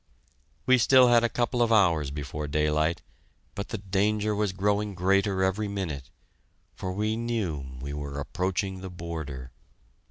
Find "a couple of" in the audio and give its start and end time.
1.23-1.71